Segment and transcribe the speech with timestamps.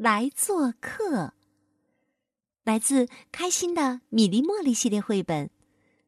[0.00, 1.24] 来做客》，
[2.62, 5.50] 来自《开心的米粒茉莉》系列绘本，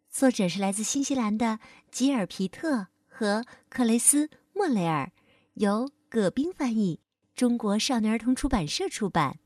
[0.09, 1.59] 作者是来自新西兰的
[1.91, 5.11] 吉尔皮特和克雷斯莫雷尔，
[5.55, 7.01] 由葛冰翻译，
[7.35, 9.41] 中国少年儿童出版社出版。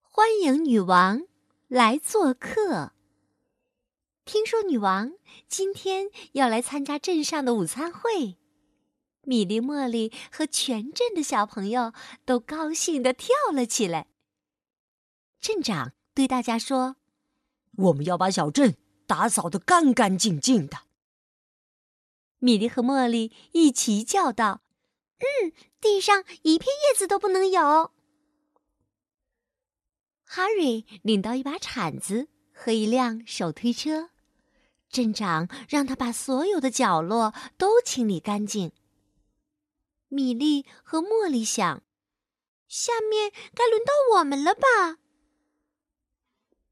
[0.00, 1.22] 欢迎女王
[1.66, 2.92] 来做客。
[4.24, 5.14] 听说女王
[5.48, 8.36] 今天要来参加镇上的午餐会，
[9.30, 11.92] 米莉、茉莉和全镇的小朋友
[12.24, 14.08] 都高兴地跳了起来。
[15.40, 16.96] 镇长对大家说
[17.78, 18.74] ：“我们要把小镇
[19.06, 20.78] 打扫得干干净净的。”
[22.42, 24.62] 米莉和茉莉一齐叫道
[25.22, 27.92] ：“嗯，地上一片叶子都不能有。”
[30.26, 34.10] 哈瑞领到一把铲子和一辆手推车。
[34.88, 38.72] 镇长让他把所有的角落都清理干净。
[40.10, 41.82] 米莉和茉莉想，
[42.68, 44.98] 下面该轮到我们了吧？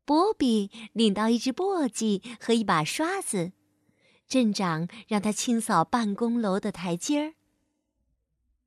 [0.04, 3.52] 波比领到一只簸箕和一把刷子，
[4.26, 7.34] 镇长让他清扫办公楼的台阶儿。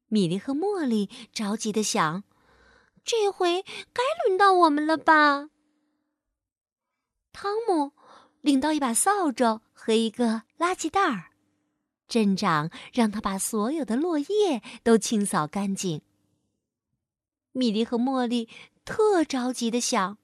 [0.07, 2.23] 米莉和茉莉着急的想，
[3.03, 5.49] 这回该轮到我们了吧？
[7.31, 7.91] 汤姆。
[8.41, 11.30] 领到一把扫帚和一个垃圾袋儿，
[12.11, 16.01] 镇长让他把所有的落叶都清扫干净。
[17.53, 18.49] 米莉和茉莉
[18.83, 20.17] 特着急的想：“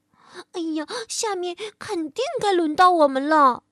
[0.52, 3.64] 哎呀，下面肯定该轮到我们了。”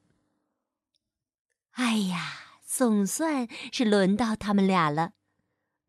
[1.75, 5.11] 哎呀，总算是轮到他们俩了。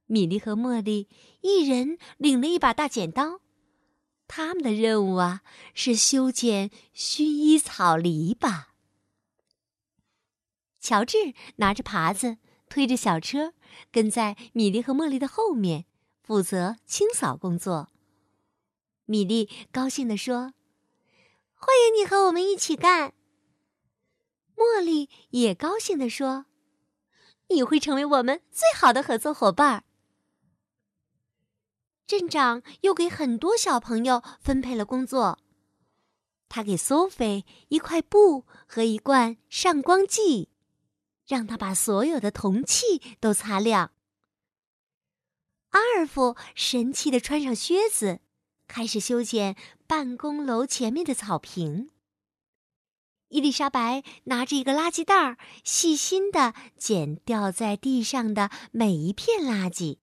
[0.07, 1.09] 米莉和茉莉
[1.43, 3.41] 一人领了一把大剪刀。
[4.27, 5.43] 他们的任务啊，
[5.75, 8.65] 是修剪薰衣草篱笆。
[10.87, 12.39] 乔治拿着耙子，
[12.69, 13.55] 推着小车，
[13.91, 15.85] 跟在米莉和茉莉的后面，
[16.23, 17.89] 负责清扫工作。
[19.05, 20.55] 米莉高兴地说
[21.59, 23.15] ：“欢迎你和我们一起干。”
[24.55, 26.47] 茉莉也高兴地说
[27.51, 29.83] ：“你会成为我们最好的合作伙伴。”
[32.07, 35.41] 镇长又给很多小朋友分配了工作。
[36.49, 40.49] 他给苏菲一块布和一罐上光剂，
[41.27, 43.93] 让他把所有的铜器都擦亮。
[45.71, 48.21] 阿尔夫神气的穿上靴子，
[48.67, 49.57] 开始修剪
[49.87, 51.91] 办公楼前面的草坪。
[53.29, 59.99] 伊丽莎白拿着一个垃圾袋，细心的捡掉在地上的每一片垃圾。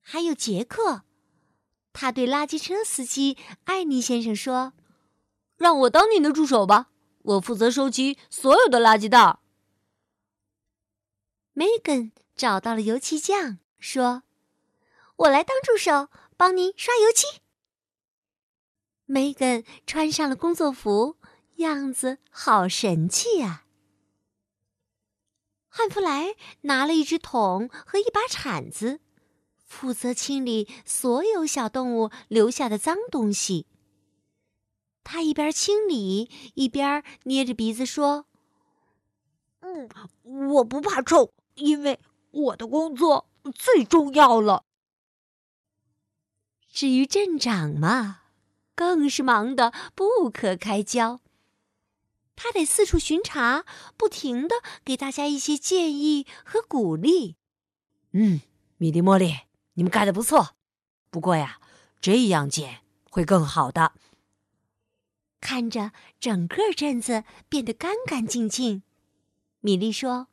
[0.00, 1.02] 还有杰克，
[1.92, 4.72] 他对垃圾车司机艾尼先生说
[5.58, 6.90] ：“让我当你的助手吧，
[7.22, 9.39] 我负责收集所有的垃圾袋。”
[11.60, 14.22] Megan 找到了油漆匠，说
[15.16, 17.42] ：“我来当助手，帮您刷油漆。”
[19.06, 21.18] Megan 穿上了工作服，
[21.56, 23.66] 样子好神气呀。
[25.68, 29.00] 汉弗莱拿了一只桶和一把铲子。
[29.66, 33.66] 负责清理所有小动物留下的脏东西。
[35.04, 38.24] 他一边清理，一边捏着鼻子说
[39.60, 39.86] ：“嗯，
[40.54, 42.00] 我不怕臭，因为
[42.30, 44.64] 我的工作最重要了。”
[46.72, 48.22] 至于镇长嘛，
[48.74, 51.20] 更是忙得不可开交。
[52.36, 53.66] 他得四处巡查，
[53.96, 57.36] 不停的给大家一些建议和鼓励。
[58.12, 58.40] 嗯，
[58.78, 59.40] 米莉、茉莉。
[59.74, 60.56] 你们干的不错，
[61.10, 61.60] 不过呀，
[62.00, 62.80] 这样剪
[63.10, 63.92] 会更好的。
[65.40, 68.82] 看着整个镇子变得干干净净，
[69.60, 70.28] 米莉说：“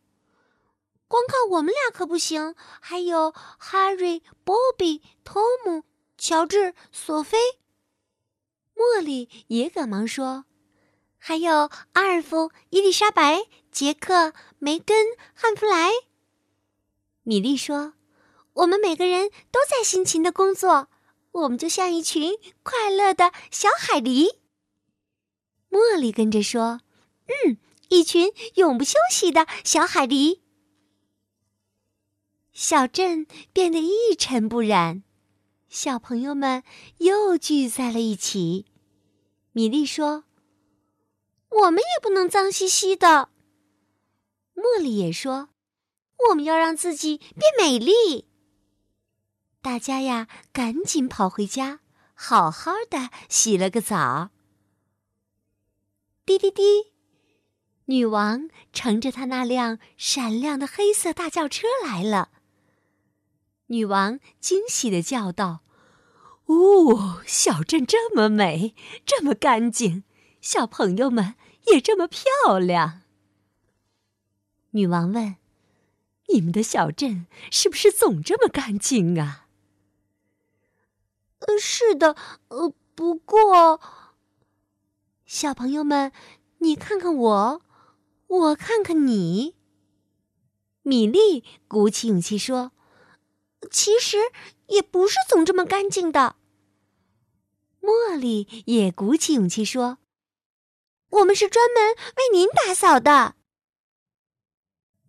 [1.08, 5.84] 光靠我们俩可不行，还有哈瑞、波比、汤姆、
[6.18, 7.38] 乔治、索菲。”
[8.76, 10.46] 茉莉也赶忙说
[11.18, 15.92] ：“还有阿尔夫、伊丽莎白、杰克、梅根、汉弗莱。”
[17.24, 17.94] 米莉说。
[18.58, 20.88] 我们每个人都在辛勤的工作，
[21.32, 24.38] 我们就像一群快乐的小海狸。
[25.70, 26.82] 茉莉跟着说
[27.30, 27.58] ：“嗯，
[27.90, 30.40] 一群永不休息的小海狸。”
[32.58, 35.04] 小镇变得一尘不染，
[35.70, 36.64] 小朋友们
[36.98, 38.66] 又聚在了一起。
[39.52, 40.24] 米莉说
[41.50, 43.30] ：“我们也不能脏兮兮的。”
[44.58, 45.50] 茉莉也说
[46.30, 48.28] ：“我们要让自己变美丽。”
[49.62, 51.82] 大家呀，赶紧跑回家，
[52.16, 54.32] 好好的洗了个澡。
[56.26, 56.64] 滴滴滴，
[57.86, 62.32] 女王乘着她那辆闪亮的黑色大轿车来了。
[63.68, 65.62] 女王惊喜的叫道
[66.48, 68.74] ：“哦，小镇这么美，
[69.06, 70.04] 这么干净，
[70.42, 71.36] 小朋友们
[71.68, 73.02] 也这么漂亮。”
[74.72, 75.36] 女王问
[76.34, 79.48] ：“你们的小镇是不是总这么干净啊？”
[81.40, 82.16] 呃，是的，
[82.48, 83.80] 呃，不过，
[85.26, 86.12] 小朋友们，
[86.60, 87.62] 你看看我，
[88.28, 89.56] 我看看你。
[90.84, 92.72] 米莉鼓起勇气说
[93.72, 94.18] ：“其实
[94.68, 96.36] 也不是总这么干净的。”
[97.82, 100.00] 茉莉也鼓起勇气说
[101.10, 103.36] ：“我们是专门为您打扫的。”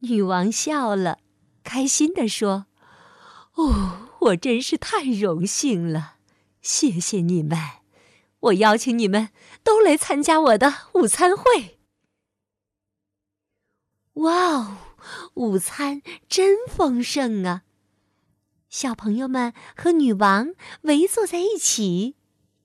[0.01, 1.19] 女王笑了，
[1.65, 2.67] 开心地说
[3.55, 6.17] ：“哦，我真是太荣幸了。”
[6.63, 7.59] 谢谢你们，
[8.41, 9.31] 我邀请你们
[9.63, 11.79] 都来参加我的午餐会。
[14.15, 14.79] 哇哦，
[15.35, 17.63] 午餐真丰盛啊！
[18.69, 22.17] 小朋友们和女王围坐在一起，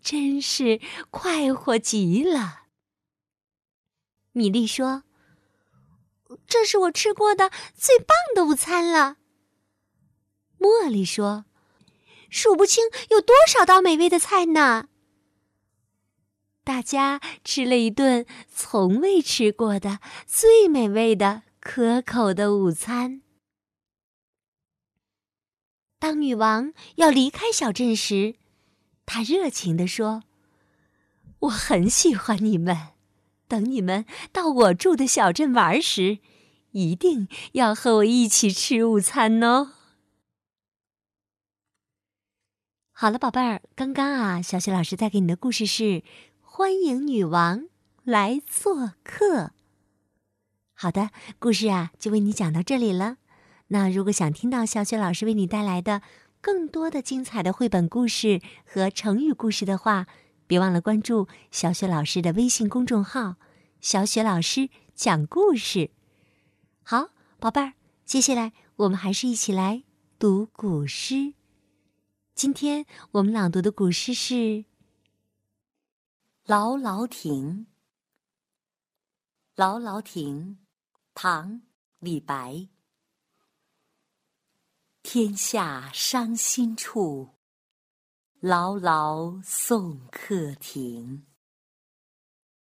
[0.02, 0.80] 真是
[1.10, 2.64] 快活极了。
[4.32, 5.04] 米莉说
[6.48, 9.18] ：“这是我吃过的最棒的午餐了。”
[10.60, 11.46] 茉莉说。
[12.30, 14.88] 数不清有多少道美味的菜呢！
[16.64, 23.23] 大家吃了一顿从未吃过的最美味的可口的午餐。
[26.04, 28.36] 当女王要离开小镇时，
[29.06, 30.24] 她热情地说
[31.40, 32.90] ：“我很喜欢你们，
[33.48, 36.20] 等你们到我住的小镇玩时，
[36.72, 39.72] 一定要和我一起吃午餐哦。”
[42.92, 45.84] 好了，宝贝儿，刚刚啊，小雪老师带给你的故事是
[46.42, 47.70] 《欢迎女王
[48.04, 49.38] 来做客》。
[50.74, 53.20] 好的，故事啊就为你讲到这里了。
[53.68, 56.02] 那如果想听到小雪老师为你带来的
[56.42, 60.08] 更多的精彩的绘本故事和成语故事的话，
[60.46, 63.38] 别忘了关注小雪老师的微信公众号
[63.80, 65.90] “小雪老师讲故事”。
[66.84, 67.74] 好，宝贝儿，
[68.06, 69.84] 接下来我们还是一起来
[70.20, 71.34] 读古诗。
[72.36, 74.34] 今天我们朗读的古诗是
[76.46, 77.66] 《劳劳亭》。
[79.56, 80.58] 劳劳亭，
[81.14, 81.52] 唐·
[82.00, 82.68] 李白。
[85.16, 87.36] 天下伤心处，
[88.40, 91.28] 劳劳送客亭。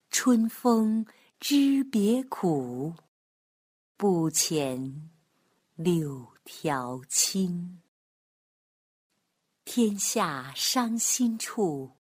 [0.10, 1.06] 春风
[1.40, 2.94] 知别苦，
[3.96, 5.04] 不遣
[5.76, 7.82] 柳条青。
[9.64, 11.96] 天下伤心处，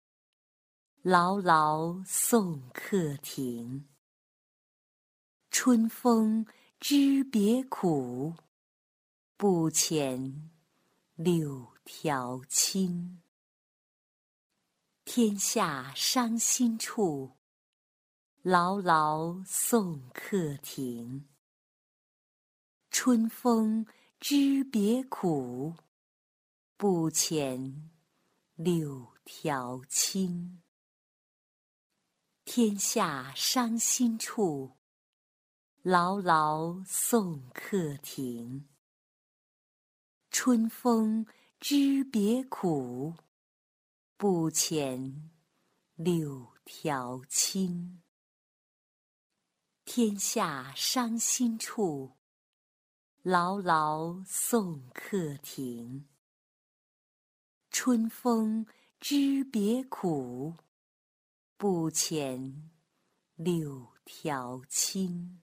[1.01, 3.87] 劳劳送客亭。
[5.49, 6.45] 春风
[6.81, 8.33] 知别苦，
[9.37, 10.49] 不遣
[11.15, 13.21] 柳条青。
[15.03, 17.35] 天下伤心处，
[18.43, 21.27] 劳劳送客亭。
[22.89, 23.85] 春风
[24.21, 25.73] 知别苦。
[26.77, 27.89] 不遣
[28.55, 30.61] 柳条青。
[32.45, 34.77] 天下伤心处，
[35.81, 38.69] 劳劳送客亭。
[40.37, 41.25] 春风
[41.61, 43.15] 知别苦，
[44.17, 45.29] 不遣
[45.95, 48.03] 柳条青。
[49.85, 52.17] 天下伤心处，
[53.21, 56.09] 劳劳送客亭。
[57.69, 58.67] 春风
[58.99, 60.55] 知别苦，
[61.55, 62.69] 不遣
[63.35, 65.41] 柳条青。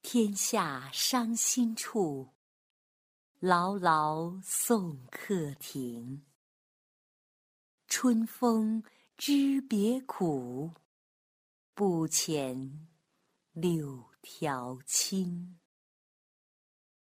[0.00, 2.31] 天下伤心处，
[3.42, 6.22] 劳劳送客亭。
[7.88, 8.84] 春风
[9.16, 10.70] 知别苦，
[11.74, 12.70] 不遣
[13.50, 15.58] 柳条青。